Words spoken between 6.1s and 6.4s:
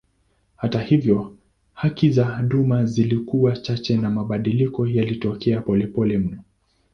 mno.